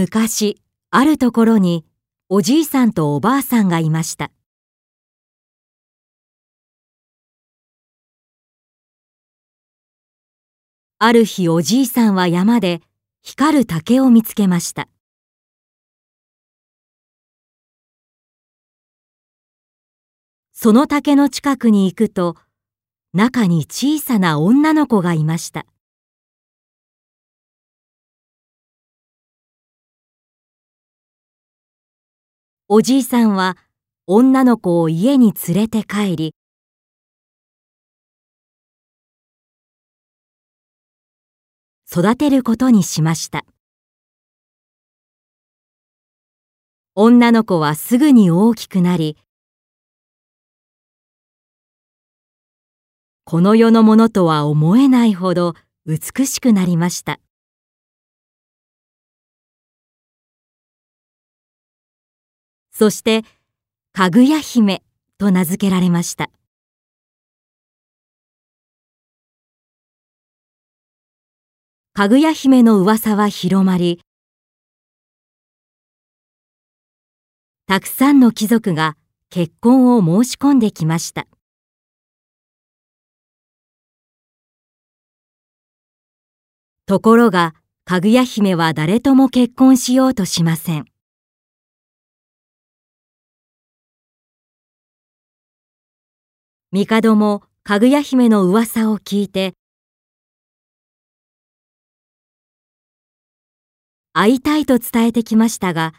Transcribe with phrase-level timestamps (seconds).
[0.00, 0.62] 昔、
[0.92, 1.84] あるところに
[2.28, 4.30] おじいさんとおばあさんがいました。
[11.00, 12.80] ある日おじいさんは山で
[13.22, 14.88] 光る竹を見つけました。
[20.52, 22.36] その竹の近くに行くと
[23.14, 25.66] 中に小さな女の子がいました。
[32.70, 33.56] おじいさんは
[34.06, 36.34] 女の子を家に連れて帰り
[41.90, 43.46] 育てることにしました。
[46.94, 49.16] 女の子はすぐに大きくなり
[53.24, 55.54] この世のものとは思えないほど
[55.86, 57.18] 美しくなりました。
[62.78, 63.24] そして
[63.92, 64.84] かぐや姫
[65.18, 66.30] と名付けられました。
[71.92, 74.00] かぐや姫の噂は広まり
[77.66, 78.96] たくさんの貴族が
[79.28, 81.26] 結婚を申し込んできました。
[86.86, 90.84] ところがかぐや姫は誰とも結婚しようとしません。
[96.70, 99.54] 帝もかぐや姫の噂を聞いて
[104.12, 105.94] 会いたいと伝えてきましたが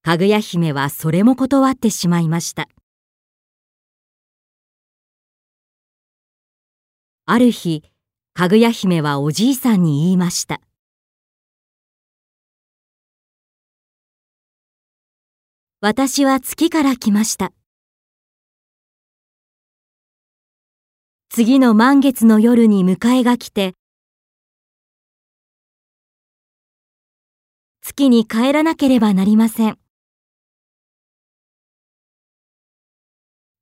[0.00, 2.68] かぐや姫はそれも断ってしまいました。
[7.26, 7.84] ある日
[8.32, 10.62] かぐや姫はおじいさんに言いました。
[15.82, 17.54] 私は月から来ました。
[21.30, 23.72] 次の満月の夜に迎えが来て、
[27.80, 29.78] 月に帰らなければなりません。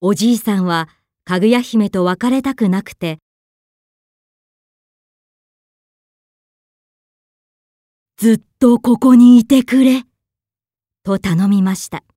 [0.00, 0.88] おじいさんは
[1.24, 3.20] かぐや姫と別れたくなくて、
[8.16, 10.02] ずっとここにいてくれ、
[11.04, 12.07] と頼みました。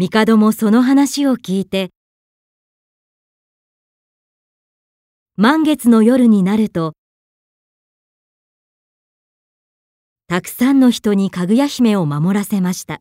[0.00, 1.90] 帝もその話を聞いて
[5.34, 6.92] 満月の夜になると
[10.28, 13.00] たくさんの人にかぐや姫を守らせました。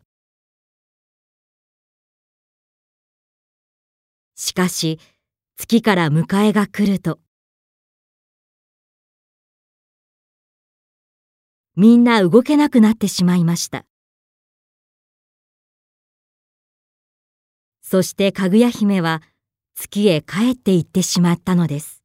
[4.34, 5.00] しかし
[5.56, 7.20] 月から迎えが来ると
[11.76, 13.86] みんな動けなくなってしまいました。
[17.90, 19.22] そしてかぐや姫は
[19.74, 21.97] 月へ帰って行ってしまったのです。